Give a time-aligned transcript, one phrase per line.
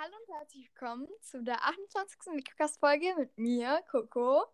[0.00, 2.32] Hallo und herzlich willkommen zu der 28.
[2.32, 4.44] Mikrocast-Folge mit mir, Coco.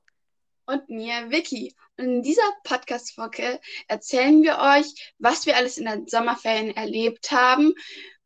[0.64, 1.76] Und mir, Vicky.
[1.98, 7.74] Und in dieser Podcast-Folge erzählen wir euch, was wir alles in den Sommerferien erlebt haben.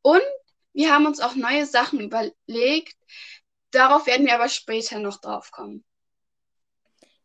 [0.00, 0.22] Und
[0.72, 2.96] wir haben uns auch neue Sachen überlegt.
[3.72, 5.84] Darauf werden wir aber später noch drauf kommen.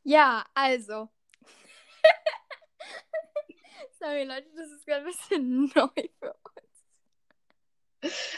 [0.02, 1.08] Ja, also.
[4.00, 6.43] Sorry, Leute, das ist gerade ein bisschen neu für.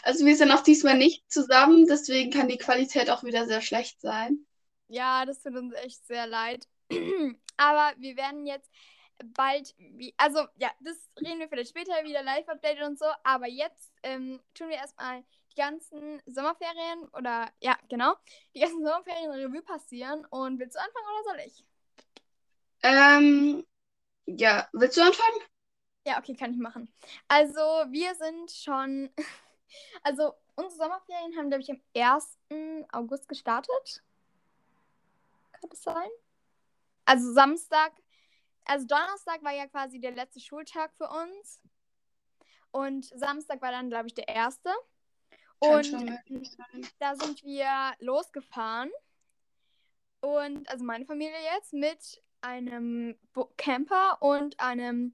[0.03, 4.01] Also wir sind auch diesmal nicht zusammen, deswegen kann die Qualität auch wieder sehr schlecht
[4.01, 4.45] sein.
[4.87, 6.67] Ja, das tut uns echt sehr leid.
[7.57, 8.69] Aber wir werden jetzt
[9.33, 13.05] bald, wie, also ja, das reden wir vielleicht später wieder, Live-Update und so.
[13.23, 18.15] Aber jetzt ähm, tun wir erstmal die ganzen Sommerferien oder ja, genau,
[18.53, 20.25] die ganzen Sommerferien Revue passieren.
[20.29, 21.65] Und willst du anfangen oder soll ich?
[22.83, 23.65] Ähm,
[24.25, 25.39] ja, willst du anfangen?
[26.05, 26.93] Ja, okay, kann ich machen.
[27.27, 27.59] Also,
[27.89, 29.09] wir sind schon.
[30.03, 32.37] Also, unsere Sommerferien haben, glaube ich, am 1.
[32.91, 34.03] August gestartet.
[35.53, 36.09] Kann das sein?
[37.05, 37.93] Also, Samstag.
[38.65, 41.61] Also, Donnerstag war ja quasi der letzte Schultag für uns.
[42.71, 44.69] Und Samstag war dann, glaube ich, der erste.
[45.59, 45.93] Und
[46.99, 48.91] da sind wir losgefahren.
[50.19, 55.13] Und also meine Familie jetzt mit einem Bo Camper und einem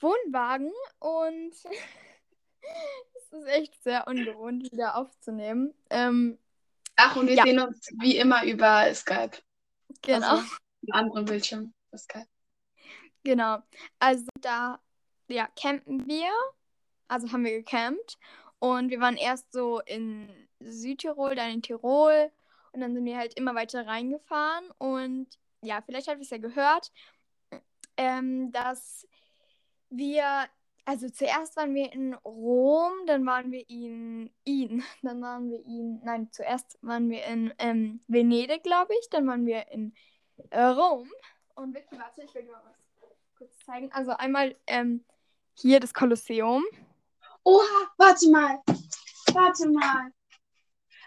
[0.00, 0.72] Wohnwagen.
[0.98, 1.54] Und
[3.30, 5.74] es ist echt sehr ungewohnt, wieder aufzunehmen.
[5.90, 6.38] Ähm,
[6.96, 7.44] Ach, und wir Ja.
[7.44, 9.38] sehen uns wie immer über Skype.
[10.02, 10.26] genau.
[10.28, 10.44] Also,
[10.82, 11.72] einen anderen Bildschirm.
[11.90, 12.26] über Skype.
[13.24, 13.58] Genau.
[13.98, 14.80] Also da,
[15.28, 16.30] ja, campen wir.
[17.08, 18.18] Also haben wir gecampt.
[18.58, 20.28] Und wir waren erst so in
[20.60, 22.30] Südtirol, dann in Tirol.
[22.72, 24.70] Und dann sind wir halt immer weiter reingefahren.
[24.78, 25.26] Und
[25.62, 26.92] ja, vielleicht habt ihr es ja gehört,
[27.96, 29.06] ähm, dass
[29.90, 30.48] wir,
[30.84, 36.00] also zuerst waren wir in Rom, dann waren wir in, in, dann waren wir in,
[36.04, 39.08] nein, zuerst waren wir in ähm, Venedig, glaube ich.
[39.10, 39.94] Dann waren wir in
[40.50, 41.10] äh, Rom.
[41.54, 42.80] Und Vicky, warte, ich will dir mal was
[43.36, 43.90] kurz zeigen.
[43.92, 45.04] Also einmal ähm,
[45.54, 46.64] hier das Kolosseum.
[47.44, 48.60] Oha, warte mal.
[49.32, 50.12] Warte mal.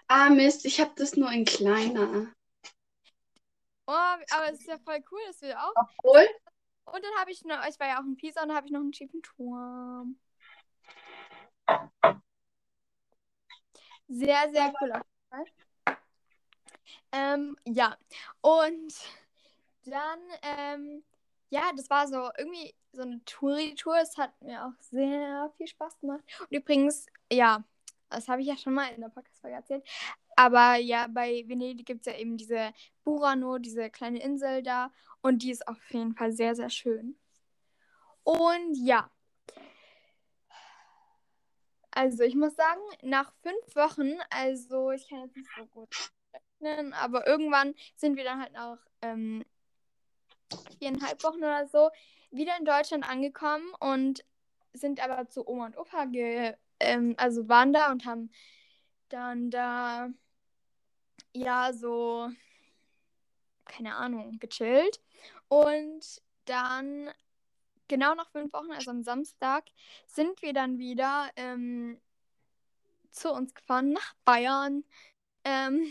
[0.08, 2.32] Ah, Mist, ich habe das nur in kleiner.
[3.86, 5.74] Oh, aber es ist ja voll cool, dass wir auch.
[5.76, 6.28] Obwohl,
[6.86, 8.74] Und dann habe ich noch, ich war ja auch in Pisa und dann habe ich
[8.74, 10.20] noch einen schiefen Turm.
[14.08, 15.02] Sehr, sehr cool.
[17.12, 17.98] Ähm, ja.
[18.42, 18.94] Und
[19.86, 21.04] dann, ähm,
[21.50, 23.98] ja, das war so irgendwie so eine Touri-Tour.
[23.98, 26.24] Es hat mir auch sehr viel Spaß gemacht.
[26.40, 27.64] Und übrigens, ja,
[28.10, 29.88] das habe ich ja schon mal in der Podcast-Folge erzählt.
[30.36, 32.74] Aber ja, bei Venedig gibt es ja eben diese
[33.04, 34.92] Burano, diese kleine Insel da.
[35.22, 37.18] Und die ist auf jeden Fall sehr, sehr schön.
[38.24, 39.10] Und ja.
[41.92, 46.94] Also ich muss sagen, nach fünf Wochen, also ich kann jetzt nicht so gut rechnen,
[46.94, 49.46] aber irgendwann sind wir dann halt nach ähm,
[50.80, 51.90] viereinhalb Wochen oder so
[52.32, 54.26] wieder in Deutschland angekommen und
[54.74, 58.32] sind aber zu Oma und Opa ge ähm, also waren da und haben
[59.14, 60.10] dann da
[61.34, 62.30] ja so
[63.66, 65.00] keine Ahnung gechillt
[65.48, 67.10] und dann
[67.88, 69.66] genau nach fünf Wochen, also am Samstag,
[70.08, 72.02] sind wir dann wieder ähm,
[73.12, 74.84] zu uns gefahren nach Bayern.
[75.44, 75.86] Ähm,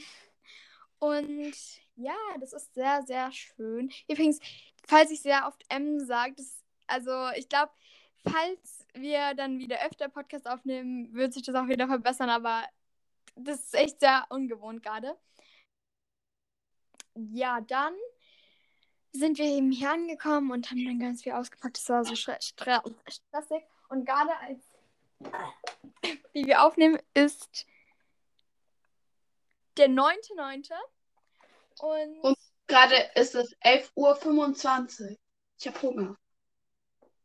[0.99, 1.55] und
[1.97, 3.91] ja, das ist sehr, sehr schön.
[4.09, 4.41] Übrigens,
[4.87, 7.73] falls ich sehr oft M das- also ich glaube,
[8.25, 12.65] falls wir dann wieder öfter Podcast aufnehmen, wird sich das auch wieder verbessern, aber
[13.37, 15.17] das ist echt sehr ungewohnt gerade.
[17.15, 17.95] Ja, dann
[19.13, 21.77] sind wir eben hier angekommen und haben dann ganz viel ausgepackt.
[21.77, 23.63] Das war so stre stre stressig.
[23.89, 24.61] Und gerade als
[26.33, 27.67] wie wir aufnehmen, ist
[29.77, 30.71] der 9.9.
[31.81, 35.17] Und, Und- gerade ist es 11.25 Uhr.
[35.59, 36.17] Ich habe Hunger.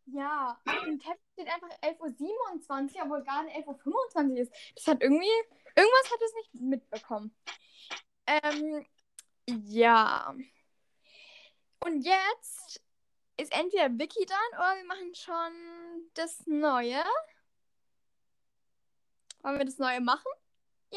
[0.07, 4.53] Ja, im Text steht einfach 11.27 Uhr, obwohl gerade 11.25 Uhr ist.
[4.75, 5.27] Das hat irgendwie,
[5.75, 7.35] irgendwas hat es nicht mitbekommen.
[8.25, 8.85] Ähm,
[9.45, 10.35] ja.
[11.79, 12.81] Und jetzt
[13.37, 17.03] ist entweder Vicky dran oder wir machen schon das Neue.
[19.43, 20.31] Wollen wir das Neue machen?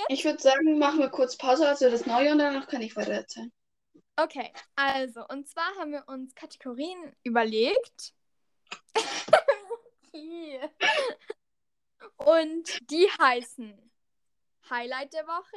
[0.09, 3.13] Ich würde sagen, machen wir kurz Pause, also das Neue und danach kann ich weiter
[3.13, 3.53] erzählen.
[4.17, 8.15] Okay, also, und zwar haben wir uns Kategorien überlegt.
[12.17, 13.91] Und die heißen
[14.69, 15.57] Highlight der Woche,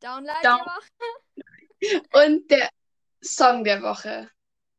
[0.00, 0.90] Downlight Down- der Woche.
[2.26, 2.68] Und der
[3.22, 4.30] Song der Woche.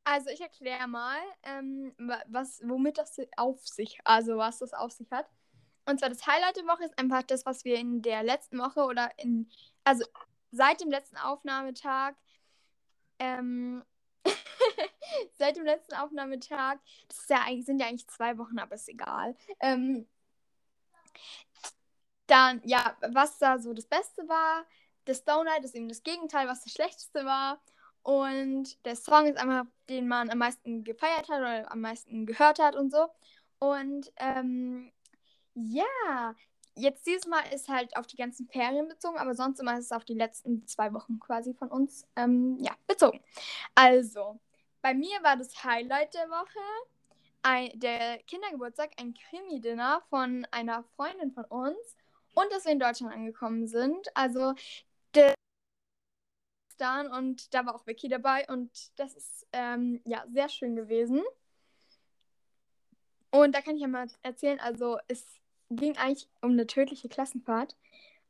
[0.03, 4.91] Also ich erkläre mal, ähm, wa- was, womit das auf sich, also was das auf
[4.91, 5.27] sich hat.
[5.85, 8.81] Und zwar das Highlight der Woche ist einfach das, was wir in der letzten Woche
[8.81, 9.49] oder in,
[9.83, 10.05] also
[10.51, 12.15] seit dem letzten Aufnahmetag,
[13.19, 13.83] ähm,
[15.37, 19.35] seit dem letzten Aufnahmetag, das ja sind ja eigentlich zwei Wochen, aber ist egal.
[19.59, 20.07] Ähm,
[22.27, 24.65] dann, ja, was da so das Beste war.
[25.05, 27.61] Das Downlight ist eben das Gegenteil, was das Schlechteste war.
[28.01, 32.59] Und der Song ist einfach, den man am meisten gefeiert hat oder am meisten gehört
[32.59, 33.07] hat und so.
[33.59, 34.91] Und ähm,
[35.53, 36.35] ja,
[36.75, 39.91] jetzt dieses Mal ist halt auf die ganzen Ferien bezogen, aber sonst immer ist es
[39.91, 43.21] auf die letzten zwei Wochen quasi von uns ähm, ja, bezogen.
[43.73, 44.39] Also,
[44.85, 46.59] bei mir war das Highlight der Woche
[47.41, 51.97] ein, der Kindergeburtstag, ein Krimi-Dinner von einer Freundin von uns
[52.35, 54.15] und dass wir in Deutschland angekommen sind.
[54.15, 54.53] Also,
[55.15, 55.33] der
[57.13, 61.23] und da war auch Vicky dabei und das ist ähm, ja sehr schön gewesen.
[63.31, 65.25] Und da kann ich ja mal erzählen, also es
[65.71, 67.75] ging eigentlich um eine tödliche Klassenfahrt.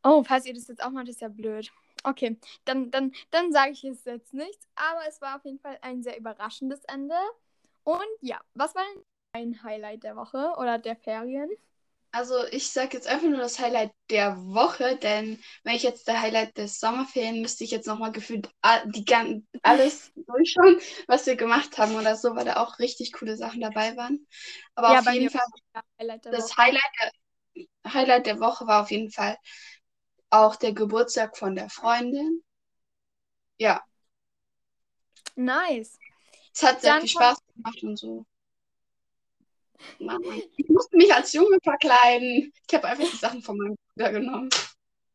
[0.05, 1.73] Oh, falls ihr das jetzt auch macht, ist ja blöd.
[2.05, 4.59] Okay, dann, dann, dann sage ich es jetzt nicht.
[4.75, 7.15] Aber es war auf jeden Fall ein sehr überraschendes Ende.
[7.83, 9.03] Und ja, was war denn
[9.33, 11.49] ein Highlight der Woche oder der Ferien?
[12.11, 16.21] Also ich sage jetzt einfach nur das Highlight der Woche, denn wenn ich jetzt der
[16.21, 18.49] Highlight des Sommerferien, müsste ich jetzt nochmal gefühlt
[18.85, 23.59] die, alles durchschauen, was wir gemacht haben oder so, weil da auch richtig coole Sachen
[23.59, 24.25] dabei waren.
[24.75, 25.41] Aber ja, auf jeden Fall,
[26.23, 29.35] das Highlight der, Highlight der Woche war auf jeden Fall
[30.39, 32.43] auch der Geburtstag von der Freundin.
[33.57, 33.83] Ja.
[35.35, 35.97] Nice.
[36.53, 38.25] Es hat sehr Dann viel Spaß gemacht und so.
[40.57, 42.51] Ich musste mich als Junge verkleiden.
[42.67, 44.49] Ich habe einfach die Sachen von meinem Bruder genommen.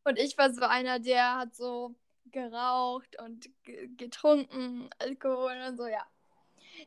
[0.03, 1.95] Und ich war so einer, der hat so
[2.25, 3.49] geraucht und
[3.97, 6.05] getrunken, Alkohol und so, ja.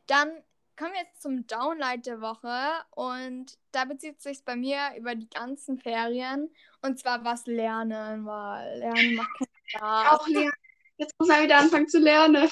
[0.07, 0.43] Dann
[0.77, 5.29] kommen wir jetzt zum Downlight der Woche und da bezieht sich bei mir über die
[5.29, 10.19] ganzen Ferien und zwar was Lernen, weil Lernen macht keinen Spaß.
[10.19, 10.53] Auch lernen.
[10.97, 12.49] Jetzt muss er wieder anfangen zu lernen.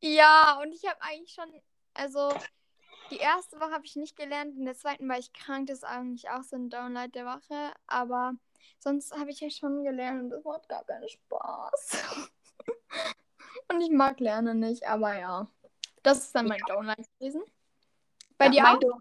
[0.00, 1.50] Ja, und ich habe eigentlich schon,
[1.94, 2.32] also
[3.10, 5.84] die erste Woche habe ich nicht gelernt, in der zweiten war ich krank, das ist
[5.84, 8.34] eigentlich auch so ein Downlight der Woche, aber
[8.78, 12.04] sonst habe ich ja schon gelernt und das macht gar keinen Spaß.
[13.68, 15.48] und ich mag Lernen nicht, aber ja.
[16.04, 16.74] Das ist dann mein ja.
[16.74, 17.42] Downlight gewesen.
[18.38, 19.00] Bei ja, dir auch?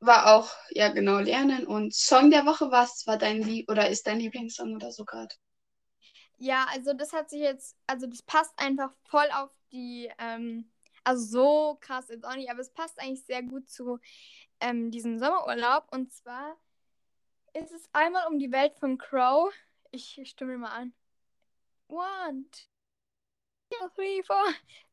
[0.00, 4.06] War auch, ja genau, Lernen und Song der Woche, was war dein Lieb oder ist
[4.06, 5.34] dein Lieblingssong oder so gerade?
[6.36, 10.70] Ja, also das hat sich jetzt, also das passt einfach voll auf die, ähm,
[11.02, 13.98] also so krass jetzt auch nicht, aber es passt eigentlich sehr gut zu
[14.60, 15.86] ähm, diesem Sommerurlaub.
[15.90, 16.56] Und zwar
[17.54, 19.52] ist es einmal um die Welt von Crow.
[19.90, 20.92] Ich, ich stimme mal an.
[21.88, 22.44] One,
[23.70, 24.44] two, three, four.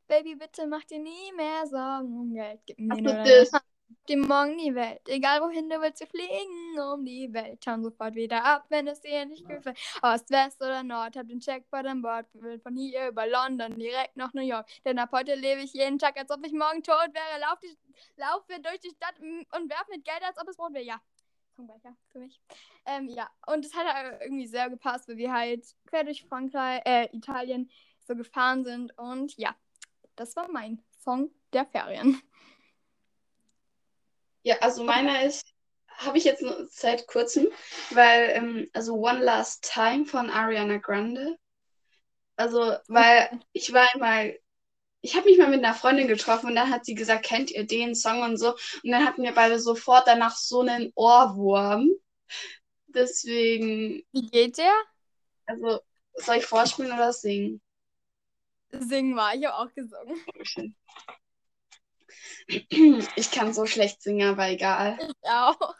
[0.08, 2.60] Baby, bitte mach dir nie mehr Sorgen um Geld.
[2.66, 3.64] Gib mir nur deine Hand
[4.08, 5.00] die morgen die Welt.
[5.08, 7.64] Egal wohin du willst, wir fliegen um die Welt.
[7.64, 9.78] Schauen sofort wieder ab, wenn es dir nicht gefällt.
[10.02, 12.26] Ost, West oder Nord, hab den Checkpoint an Bord.
[12.34, 14.66] Will von hier über London direkt nach New York.
[14.84, 17.40] Denn ab heute lebe ich jeden Tag, als ob ich morgen tot wäre.
[17.40, 17.76] Lauf, die,
[18.16, 20.84] laufe durch die Stadt und werf mit Geld, als ob es Brot wäre.
[20.84, 21.00] Ja.
[21.54, 22.40] Songbecher für mich.
[22.86, 23.86] Ähm, ja, und es hat
[24.22, 27.70] irgendwie sehr gepasst, weil wir halt quer durch Frankreich, äh, Italien
[28.00, 28.96] so gefahren sind.
[28.98, 29.54] Und ja,
[30.16, 32.20] das war mein Song der Ferien.
[34.42, 35.46] Ja, also meiner ist,
[35.88, 37.48] habe ich jetzt nur seit kurzem,
[37.90, 41.36] weil, ähm, also One Last Time von Ariana Grande.
[42.36, 44.38] Also, weil ich war einmal,
[45.00, 47.66] ich habe mich mal mit einer Freundin getroffen und dann hat sie gesagt, kennt ihr
[47.66, 48.50] den Song und so.
[48.82, 51.90] Und dann hatten wir beide sofort danach so einen Ohrwurm.
[52.86, 54.02] Deswegen.
[54.12, 54.72] Wie geht der?
[55.46, 55.80] Also,
[56.14, 57.60] soll ich vorspielen oder singen?
[58.72, 60.20] Singen war, ich habe auch gesungen.
[60.38, 60.74] Okay.
[63.16, 64.98] Ich kann so schlecht singen, aber egal.
[65.00, 65.74] Ich auch.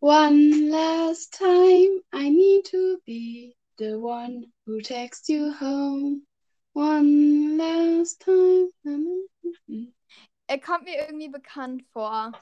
[0.00, 6.22] One last time, I need to be the one who takes you home.
[6.74, 8.70] One last time.
[10.46, 12.32] Er kommt mir irgendwie bekannt vor.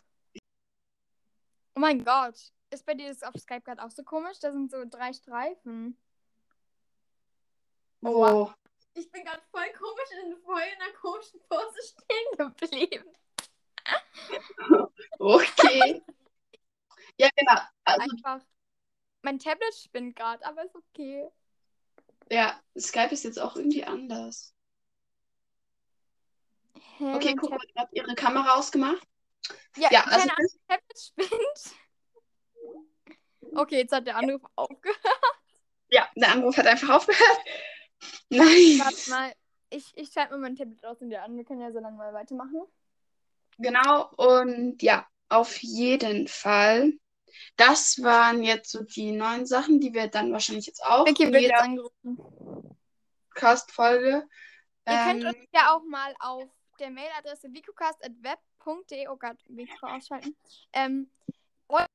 [1.74, 2.52] Oh mein Gott.
[2.70, 4.38] Ist bei dir das auf Skype gerade auch so komisch?
[4.40, 5.96] Da sind so drei Streifen.
[8.02, 8.14] Oh.
[8.14, 8.54] Wow.
[8.96, 13.12] Ich bin gerade voll komisch in voll in einer komischen Pose stehen geblieben.
[15.18, 16.02] okay.
[17.18, 17.60] ja, genau.
[17.84, 18.46] Also, Einfach.
[19.20, 21.28] Mein Tablet spinnt gerade, aber ist okay.
[22.30, 24.54] Ja, Skype ist jetzt auch irgendwie anders.
[26.98, 29.06] Hä, okay, guck mal, hat ihre Kamera ausgemacht.
[29.76, 31.76] Ja, ja also das Tablet spinnt.
[33.54, 34.48] Okay, jetzt hat der Anruf ja.
[34.56, 35.00] aufgehört.
[35.90, 37.38] Ja, der Anruf hat einfach aufgehört.
[38.30, 38.78] Nein.
[38.78, 39.32] Warte mal,
[39.70, 41.36] ich, ich schalte mal mein Tablet aus und dir an.
[41.36, 42.62] Wir können ja so lange mal weitermachen.
[43.58, 46.92] Genau, und ja, auf jeden Fall
[47.56, 51.32] das waren jetzt so die neuen Sachen, die wir dann wahrscheinlich jetzt auch Vicky in
[51.32, 52.76] wird jetzt angerufen.
[53.34, 54.28] Cast-Folge.
[54.88, 60.36] Ihr könnt Ähm, uns ja auch mal auf der Mailadresse vicocast.web.de, oh Gott, Mikro ausschalten,
[60.72, 61.10] ähm,
[61.68, 61.86] eure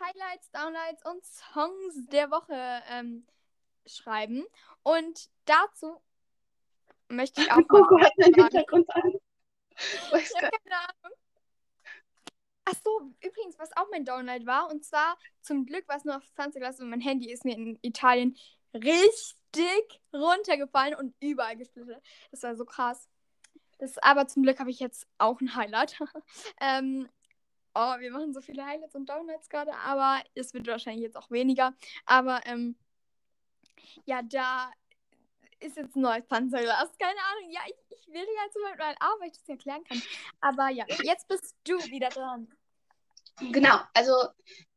[0.00, 3.26] Highlights, Downlights und Songs der Woche ähm,
[3.86, 4.44] schreiben.
[4.82, 6.00] Und dazu
[7.08, 8.34] möchte ich auch Coco hat sagen.
[8.34, 9.12] Hintergrund an.
[10.10, 11.18] Weiß Ich gar- hab keine Ahnung.
[12.66, 16.16] Ach so, übrigens, was auch mein Downlight war, und zwar zum Glück war es nur
[16.16, 18.38] auf 20 Glas und mein Handy ist mir in Italien
[18.72, 22.02] richtig runtergefallen und überall gesplittert.
[22.30, 23.06] Das war so krass.
[23.78, 25.98] Das, aber zum Glück habe ich jetzt auch ein Highlight.
[26.60, 27.08] ähm,
[27.74, 31.30] oh, wir machen so viele Highlights und Downlights gerade, aber es wird wahrscheinlich jetzt auch
[31.30, 31.74] weniger.
[32.06, 32.76] Aber ähm,
[34.04, 34.70] ja, da
[35.60, 36.90] ist jetzt ein neues Panzerglas.
[36.98, 37.50] Keine Ahnung.
[37.50, 40.02] Ja, ich, ich will ja zum Beispiel mal A, weil ich das erklären kann.
[40.40, 42.48] Aber ja, jetzt bist du wieder dran.
[43.40, 44.12] Genau, also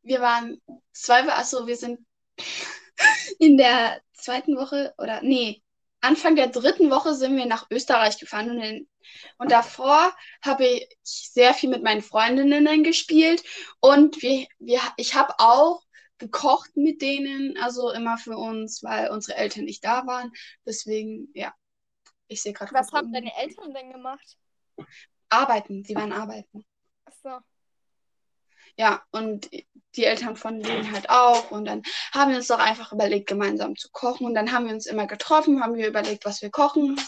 [0.01, 0.59] wir waren
[0.91, 1.99] zwei, achso, wir sind
[3.39, 5.61] in der zweiten Woche oder nee,
[6.01, 8.87] Anfang der dritten Woche sind wir nach Österreich gefahren und, in,
[9.37, 13.43] und davor habe ich sehr viel mit meinen Freundinnen gespielt
[13.79, 15.81] und wir, wir, ich habe auch
[16.19, 20.31] gekocht mit denen, also immer für uns, weil unsere Eltern nicht da waren.
[20.65, 21.53] Deswegen, ja,
[22.27, 22.74] ich sehe gerade.
[22.74, 24.38] Was haben deine Eltern denn gemacht?
[25.29, 26.65] Arbeiten, sie waren arbeiten.
[27.05, 27.39] Achso.
[28.77, 29.50] Ja, und
[29.95, 31.50] die Eltern von denen halt auch.
[31.51, 31.81] Und dann
[32.13, 34.27] haben wir uns doch einfach überlegt, gemeinsam zu kochen.
[34.27, 37.00] Und dann haben wir uns immer getroffen, haben wir überlegt, was wir kochen,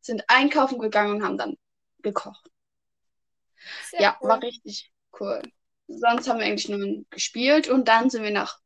[0.00, 1.56] sind einkaufen gegangen und haben dann
[2.02, 2.50] gekocht.
[3.90, 4.28] Sehr Ja, cool.
[4.28, 5.42] war richtig cool.
[5.88, 8.58] Sonst haben wir eigentlich nur gespielt und dann sind wir nach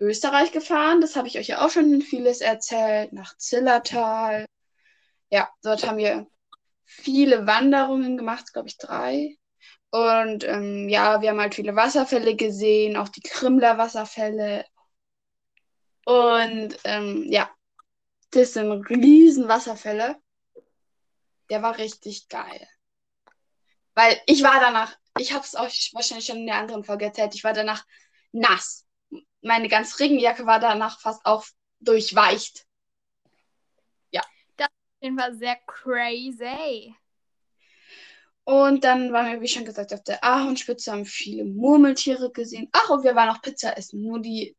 [0.00, 1.00] Österreich gefahren.
[1.00, 3.12] Das habe ich euch ja auch schon vieles erzählt.
[3.12, 4.46] Nach Zillertal.
[5.30, 6.26] Ja, dort haben wir
[6.84, 9.36] viele Wanderungen gemacht, glaube ich, drei.
[9.90, 14.64] Und ähm, ja, wir haben halt viele Wasserfälle gesehen, auch die Krimler Wasserfälle.
[16.04, 17.50] Und ähm, ja,
[18.30, 20.16] das sind riesen Wasserfälle.
[21.50, 22.66] Der war richtig geil.
[23.94, 27.34] Weil ich war danach, ich habe es euch wahrscheinlich schon in der anderen Folge erzählt,
[27.34, 27.84] ich war danach
[28.32, 28.86] nass.
[29.42, 31.44] Meine ganze Regenjacke war danach fast auch
[31.80, 32.66] durchweicht.
[34.98, 36.92] Auf jeden Fall sehr crazy.
[38.42, 42.68] Und dann waren wir, wie schon gesagt, auf der Ahornspitze, haben viele Murmeltiere gesehen.
[42.72, 44.02] Ach, und wir waren auch Pizza essen.
[44.02, 44.56] Nur die,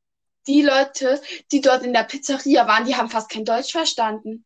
[0.47, 4.45] die Leute, die dort in der Pizzeria waren, die haben fast kein Deutsch verstanden.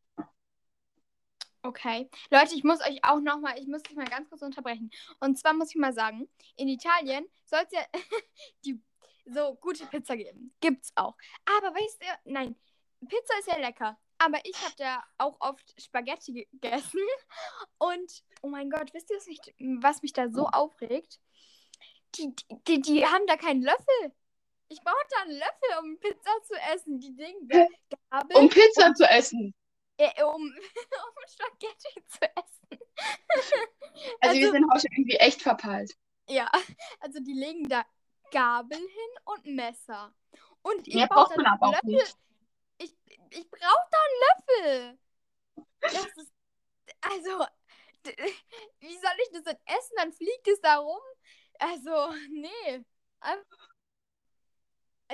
[1.65, 2.09] Okay.
[2.29, 4.91] Leute, ich muss euch auch nochmal, ich muss dich mal ganz kurz unterbrechen.
[5.21, 7.85] Und zwar muss ich mal sagen, in Italien soll es ja
[8.65, 8.81] die
[9.25, 10.53] so gute Pizza geben.
[10.59, 11.15] Gibt's auch.
[11.45, 12.55] Aber weißt du, nein,
[13.07, 13.97] Pizza ist ja lecker.
[14.17, 16.99] Aber ich habe da auch oft Spaghetti gegessen.
[17.77, 19.39] Und, oh mein Gott, wisst ihr, was mich,
[19.81, 21.19] was mich da so aufregt?
[22.15, 22.33] Die,
[22.67, 24.13] die, die haben da keinen Löffel.
[24.67, 26.99] Ich brauche da einen Löffel, um Pizza zu essen.
[26.99, 27.69] Die Dinge,
[28.09, 29.53] Gabel, Um Pizza zu essen.
[29.97, 32.79] Äh, um, um Spaghetti zu essen.
[34.21, 35.95] Also, wir Also- sind heute irgendwie echt verpeilt.
[36.29, 36.49] Ja,
[36.99, 37.85] also die legen da
[38.31, 40.13] Gabel hin und Messer.
[40.61, 42.13] Und ich braucht da auch Löffel.
[42.77, 42.95] Ich,
[43.29, 44.99] ich brauche da einen Löffel.
[45.81, 46.33] Das ist,
[47.01, 47.45] also,
[48.79, 49.93] wie soll ich das denn essen?
[49.97, 51.01] Dann fliegt es da rum.
[51.59, 52.83] Also, nee.
[53.19, 53.43] Ein-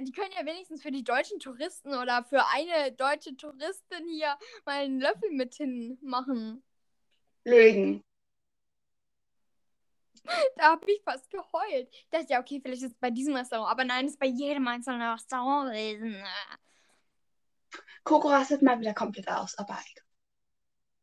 [0.02, 4.84] Die können ja wenigstens für die deutschen Touristen oder für eine deutsche Touristin hier mal
[4.84, 6.64] einen Löffel mit hinmachen.
[7.46, 8.04] Lügen.
[10.58, 11.88] Da habe ich fast geheult.
[11.92, 14.28] Ich dachte, ja, okay, vielleicht ist es bei diesem Restaurant, aber nein, es ist bei
[14.28, 16.24] jedem einzelnen Restaurant gewesen.
[18.04, 20.06] Coco rastet mal wieder komplett aus, aber egal.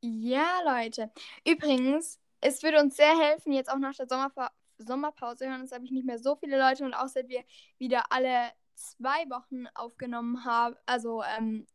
[0.03, 1.11] Ja, Leute.
[1.45, 5.87] Übrigens, es würde uns sehr helfen, jetzt auch nach der Sommerpa Sommerpause hören uns, glaube
[5.87, 7.45] ich, nicht mehr so viele Leute und auch seit wir
[7.79, 11.67] wieder alle zwei Wochen aufgenommen haben, also ähm,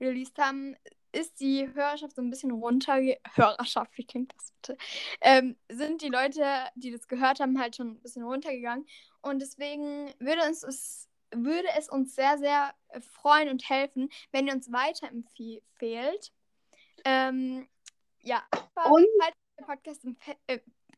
[0.00, 0.76] released haben,
[1.12, 3.18] ist die Hörerschaft so ein bisschen runterge...
[3.34, 4.78] Hörerschaft, wie klingt das bitte?
[5.20, 6.44] Ähm, sind die Leute,
[6.74, 8.86] die das gehört haben, halt schon ein bisschen runtergegangen.
[9.20, 14.54] Und deswegen würde uns es, würde es uns sehr, sehr freuen und helfen, wenn ihr
[14.54, 16.32] uns weiterempfehlt.
[17.04, 17.68] Ähm,
[18.20, 18.42] ja,
[18.90, 20.04] Und- falls der Podcast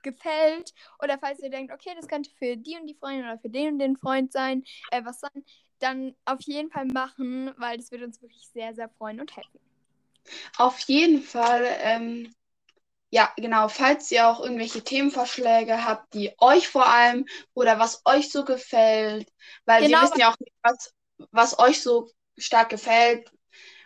[0.05, 3.51] gefällt oder falls ihr denkt, okay, das könnte für die und die Freundin oder für
[3.51, 5.45] den und den Freund sein, äh, was sein,
[5.81, 9.61] dann auf jeden Fall machen, weil das würde uns wirklich sehr, sehr freuen und helfen.
[10.59, 12.35] Auf jeden Fall, ähm,
[13.11, 18.31] ja, genau, falls ihr auch irgendwelche Themenvorschläge habt, die euch vor allem oder was euch
[18.33, 19.29] so gefällt,
[19.67, 20.93] weil Genau, wir wissen ja auch nicht, was,
[21.33, 23.31] was euch so stark gefällt.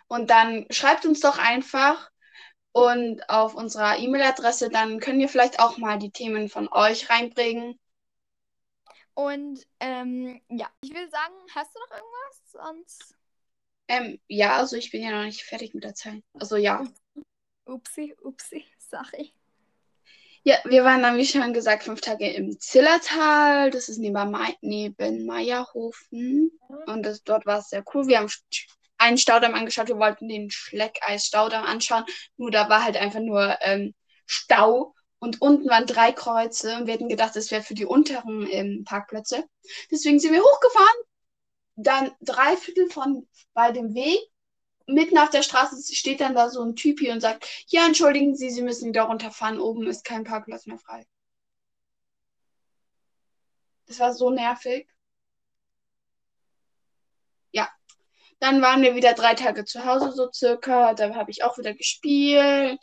[0.07, 2.09] Und dann schreibt uns doch einfach
[2.71, 7.79] und auf unserer E-Mail-Adresse, dann können wir vielleicht auch mal die Themen von euch reinbringen.
[9.13, 12.51] Und ähm, ja, ich will sagen, hast du noch irgendwas?
[12.51, 13.15] Sonst.
[13.87, 16.23] Ähm, ja, also ich bin ja noch nicht fertig mit der Zeit.
[16.33, 16.85] Also ja.
[17.65, 19.33] Upsi, upsi, sorry.
[20.43, 23.71] Ja, wir waren dann, wie schon gesagt, fünf Tage im Zillertal.
[23.71, 26.51] Das ist neben, Mai neben Meierhofen.
[26.87, 28.07] Und das, dort war es sehr cool.
[28.07, 28.29] Wir haben
[28.99, 29.87] einen Staudamm angeschaut.
[29.87, 32.05] Wir wollten den Schleckeis-Staudamm anschauen.
[32.37, 33.95] Nur da war halt einfach nur ähm,
[34.27, 34.93] Stau.
[35.21, 36.77] Und unten waren drei Kreuze.
[36.77, 39.43] Und wir hätten gedacht, das wäre für die unteren ähm, Parkplätze.
[39.91, 40.99] Deswegen sind wir hochgefahren.
[41.75, 44.19] Dann drei Viertel von bei dem Weg
[44.89, 48.49] mitten auf der Straße steht dann da so ein Typi und sagt, ja, entschuldigen Sie,
[48.49, 51.05] Sie müssen wieder runterfahren, oben ist kein Parkplatz mehr frei.
[53.87, 54.87] Das war so nervig.
[57.51, 57.69] Ja.
[58.39, 60.93] Dann waren wir wieder drei Tage zu Hause, so circa.
[60.93, 62.79] Da habe ich auch wieder gespielt.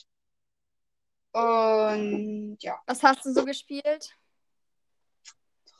[1.32, 2.78] Und ja.
[2.86, 4.10] Was hast du so gespielt?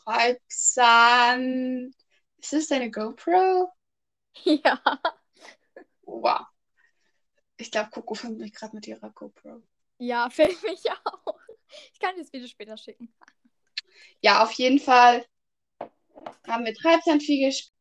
[0.05, 1.95] Treibsand.
[2.39, 3.73] Ist das deine GoPro?
[4.45, 4.79] Ja.
[6.03, 6.47] Wow.
[7.57, 9.63] Ich glaube, Coco filmt mich gerade mit ihrer GoPro.
[9.99, 11.39] Ja, film mich auch.
[11.93, 13.15] Ich kann dir das Video später schicken.
[14.21, 15.25] Ja, auf jeden Fall
[16.47, 17.76] haben wir Treibsandvieh gespielt.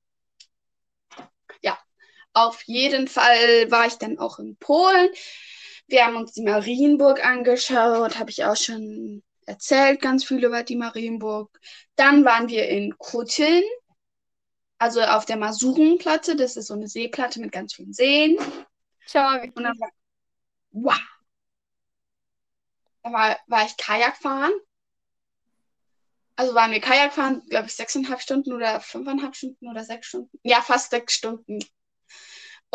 [2.36, 5.10] Auf jeden Fall war ich dann auch in Polen.
[5.88, 10.76] Wir haben uns die Marienburg angeschaut, habe ich auch schon erzählt, ganz viel über die
[10.76, 11.58] Marienburg.
[11.96, 13.64] Dann waren wir in Kutteln,
[14.80, 16.36] also auf der Masurenplatte.
[16.36, 18.38] Das ist so eine Seeplatte mit ganz vielen Seen.
[19.08, 19.90] Schau mal, Und dann war,
[20.72, 21.00] wow.
[23.04, 24.52] Da war, war ich Kajak fahren.
[26.36, 30.38] Also waren wir Kajak fahren, glaube ich, sechseinhalb Stunden oder fünfeinhalb Stunden oder sechs Stunden.
[30.44, 31.60] Ja, fast sechs Stunden.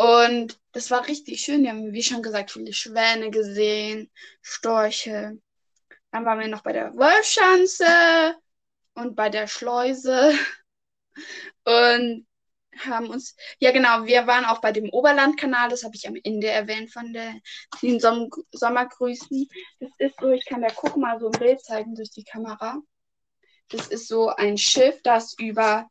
[0.01, 1.61] Und das war richtig schön.
[1.61, 4.09] Wir haben, wie schon gesagt, viele Schwäne gesehen,
[4.41, 5.37] Storche.
[6.11, 8.35] Dann waren wir noch bei der Wolfschanze
[8.95, 10.33] und bei der Schleuse.
[11.65, 12.25] Und
[12.79, 16.47] haben uns, ja genau, wir waren auch bei dem Oberlandkanal, das habe ich am Ende
[16.47, 17.35] erwähnt von der,
[17.83, 19.47] den Som Sommergrüßen.
[19.79, 22.81] Das ist so, ich kann da gucken mal so ein Bild zeigen durch die Kamera.
[23.69, 25.87] Das ist so ein Schiff, das über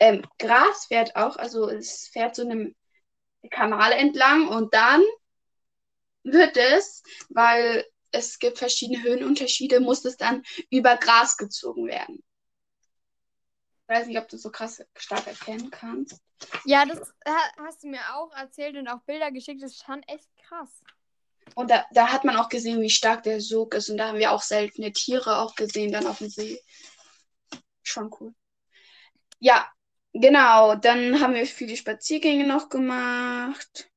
[0.00, 2.74] ähm, Gras fährt auch, also es fährt so einem
[3.50, 5.02] Kanal entlang und dann
[6.24, 12.22] wird es, weil es gibt verschiedene Höhenunterschiede, muss es dann über Gras gezogen werden.
[13.82, 16.20] Ich weiß nicht, ob du so krass stark erkennen kannst.
[16.64, 19.62] Ja, das ha- hast du mir auch erzählt und auch Bilder geschickt.
[19.62, 20.80] Das ist schon echt krass.
[21.54, 23.90] Und da, da hat man auch gesehen, wie stark der Sog ist.
[23.90, 26.60] Und da haben wir auch seltene Tiere auch gesehen, dann auf dem See.
[27.82, 28.34] Schon cool.
[29.40, 29.68] Ja,
[30.12, 30.74] genau.
[30.76, 33.90] Dann haben wir viele Spaziergänge noch gemacht.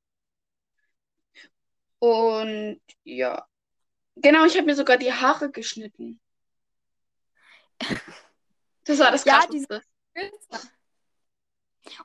[2.00, 3.48] Und ja.
[4.18, 6.20] Genau, ich habe mir sogar die Haare geschnitten.
[8.86, 9.82] Das war das Ja, Krasseste.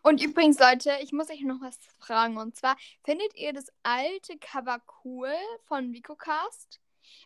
[0.03, 2.37] Und übrigens, Leute, ich muss euch noch was fragen.
[2.37, 5.33] Und zwar, findet ihr das alte Cover cool
[5.65, 6.81] von VicoCast?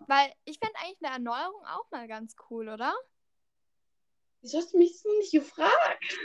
[0.06, 2.94] Weil ich fände eigentlich eine Erneuerung auch mal ganz cool, oder?
[4.40, 6.18] Wieso hast du mich so nicht gefragt?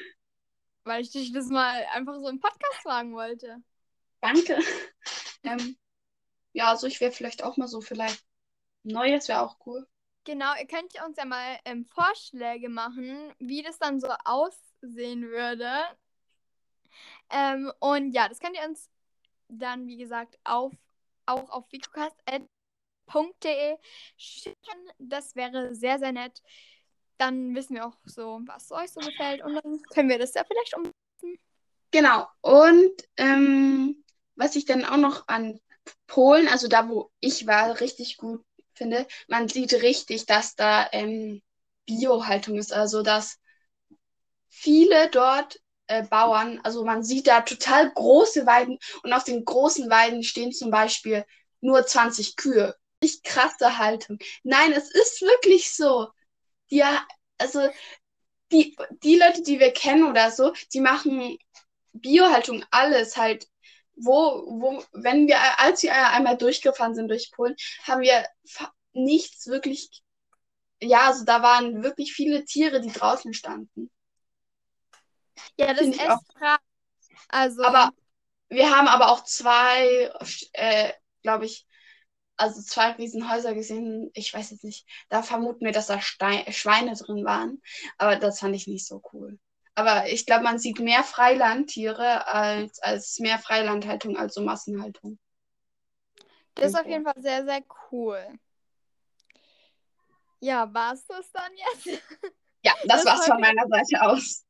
[0.84, 3.58] Weil ich dich das mal einfach so im Podcast fragen wollte.
[4.22, 4.60] Danke.
[5.44, 5.78] ähm,
[6.54, 8.24] ja, also ich wäre vielleicht auch mal so vielleicht
[8.84, 9.88] Neues wäre auch cool.
[10.24, 15.70] Genau, ihr könnt uns ja mal ähm, Vorschläge machen, wie das dann so aussehen würde.
[17.30, 18.90] Ähm, und ja, das könnt ihr uns
[19.48, 20.74] dann, wie gesagt, auf,
[21.26, 22.48] auch auf vicocast.de
[24.18, 24.92] schicken.
[25.00, 26.42] Das wäre sehr, sehr nett.
[27.20, 29.44] Dann wissen wir auch so, was euch so gefällt.
[29.44, 30.92] Und dann können wir das ja vielleicht um.
[31.92, 32.28] Genau.
[32.42, 34.04] Und ähm,
[34.36, 35.60] was ich dann auch noch an
[36.08, 41.42] Polen, also da, wo ich war, richtig gut finde, man sieht richtig, dass da ähm,
[41.86, 42.72] Biohaltung ist.
[42.72, 43.38] Also dass
[44.48, 49.90] viele dort äh, Bauern, also man sieht da total große Weiden und auf den großen
[49.90, 51.26] Weiden stehen zum Beispiel
[51.62, 52.76] nur 20 Kühe.
[53.02, 54.20] Nicht krasse Haltung.
[54.44, 56.08] Nein, es ist wirklich so.
[56.70, 57.06] Ja,
[57.38, 57.70] also
[58.52, 61.38] die, die Leute, die wir kennen oder so, die machen
[61.94, 63.48] Biohaltung alles halt.
[64.02, 68.26] Wo, wo, wenn wir, als wir einmal durchgefahren sind durch Polen, haben wir
[68.94, 69.90] nichts wirklich,
[70.82, 73.92] ja, also da waren wirklich viele Tiere, die draußen standen.
[75.58, 76.60] Ja, das ist echt krass.
[77.28, 77.92] Also, Aber
[78.50, 80.12] wir haben aber auch zwei,
[80.54, 81.68] äh, glaube ich,
[82.40, 84.10] also zwei Riesenhäuser gesehen.
[84.14, 84.88] Ich weiß jetzt nicht.
[85.10, 87.62] Da vermuten wir, dass da Stein Schweine drin waren.
[87.98, 89.38] Aber das fand ich nicht so cool.
[89.76, 95.20] Aber ich glaube, man sieht mehr Freilandtiere als, als mehr Freilandhaltung als so Massenhaltung.
[96.56, 98.26] das ist auf jeden Fall sehr, sehr cool.
[100.42, 102.02] Ja, war's das dann jetzt?
[102.64, 104.46] Ja, das, Das war's von meiner Seite aus.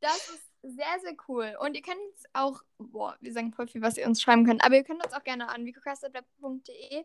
[0.00, 1.56] Das ist sehr, sehr cool.
[1.60, 4.64] Und ihr könnt uns auch, boah, wir sagen voll viel, was ihr uns schreiben könnt,
[4.64, 7.04] aber ihr könnt uns auch gerne an vicocast.web.de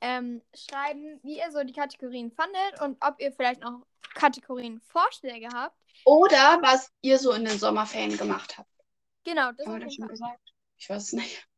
[0.00, 5.76] ähm, schreiben, wie ihr so die Kategorien fandet und ob ihr vielleicht noch Kategorienvorschläge habt.
[6.04, 8.68] Oder was ihr so in den Sommerferien gemacht habt.
[9.24, 10.54] Genau, das Haben wir schon gesagt?
[10.76, 11.48] Ich weiß es nicht.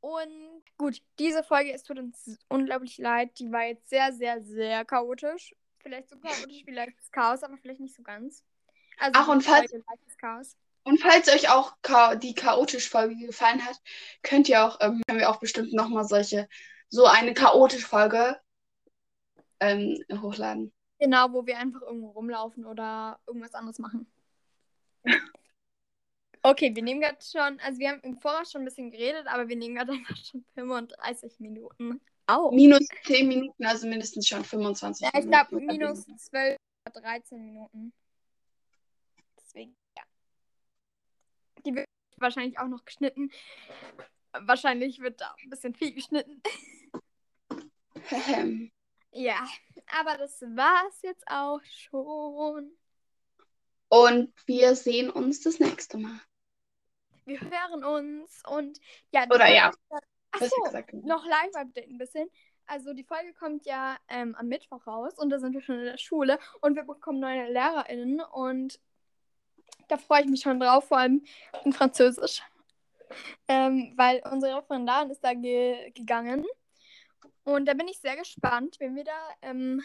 [0.00, 3.38] Und gut, diese Folge, es tut uns unglaublich leid.
[3.38, 5.54] Die war jetzt sehr, sehr, sehr chaotisch.
[5.78, 8.44] Vielleicht so chaotisch wie leichtes Chaos, aber vielleicht nicht so ganz.
[8.98, 9.72] Also Ach, und falls-.
[10.84, 13.80] Und falls euch auch cha die chaotische Folge gefallen hat,
[14.22, 16.48] könnt ihr auch, ähm, können wir auch bestimmt nochmal solche,
[16.88, 18.40] so eine chaotische Folge
[19.60, 20.72] ähm, hochladen.
[20.98, 24.10] Genau, wo wir einfach irgendwo rumlaufen oder irgendwas anderes machen.
[26.42, 29.48] Okay, wir nehmen gerade schon, also wir haben im Voraus schon ein bisschen geredet, aber
[29.48, 32.52] wir nehmen gerade einfach schon 35 Minuten auf.
[32.54, 35.30] Minus 10 Minuten, also mindestens schon 25 Ja, ich Minuten.
[35.30, 36.22] glaube oder minus weniger.
[36.22, 36.56] 12
[36.90, 37.92] oder 13 Minuten.
[39.48, 40.02] Deswegen, ja.
[41.64, 43.30] Die wird wahrscheinlich auch noch geschnitten.
[44.32, 46.42] Wahrscheinlich wird da ein bisschen viel geschnitten.
[48.04, 48.70] Hehem.
[49.10, 49.48] Ja,
[49.86, 52.76] aber das war's jetzt auch schon.
[53.88, 56.20] Und wir sehen uns das nächste Mal.
[57.24, 58.78] Wir hören uns und
[59.12, 59.24] ja.
[59.30, 59.72] Oder ja,
[60.30, 60.92] Ach besser so, gesagt.
[60.92, 62.28] noch Live-Update ein bisschen.
[62.66, 65.86] Also die Folge kommt ja ähm, am Mittwoch raus und da sind wir schon in
[65.86, 68.78] der Schule und wir bekommen neue LehrerInnen und
[69.88, 71.24] da freue ich mich schon drauf, vor allem
[71.64, 72.42] in Französisch.
[73.48, 76.44] Ähm, weil unsere Referendarin ist da ge gegangen
[77.48, 79.82] und da bin ich sehr gespannt, wen wir da, ähm,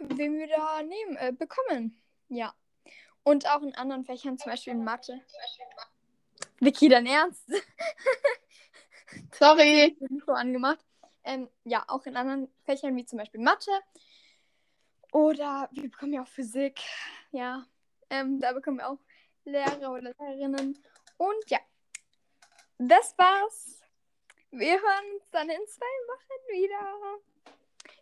[0.00, 2.02] wen wir da nehmen, äh, bekommen.
[2.28, 2.52] Ja.
[3.22, 5.20] Und auch in anderen Fächern, zum Beispiel in Mathe.
[6.58, 7.44] Vicky, dein Ernst?
[9.38, 9.96] Sorry.
[10.00, 10.84] Mikro angemacht.
[11.22, 13.70] Ähm, ja, auch in anderen Fächern wie zum Beispiel Mathe.
[15.12, 16.80] Oder wir bekommen ja auch Physik.
[17.30, 17.64] Ja,
[18.10, 18.98] ähm, da bekommen wir auch
[19.44, 20.78] Lehrer oder Lehrerinnen.
[21.16, 21.58] Und ja,
[22.78, 23.80] das war's.
[24.50, 27.20] Wir hören uns dann in zwei Wochen wieder.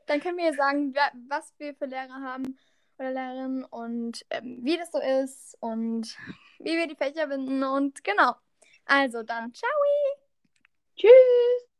[0.06, 0.94] Dann können wir sagen,
[1.28, 2.58] was wir für Lehrer haben
[2.98, 6.16] oder Lehrerinnen und ähm, wie das so ist und
[6.58, 8.34] wie wir die Fächer binden und genau.
[8.84, 9.70] Also dann, ciao.
[10.96, 11.71] Tschüss.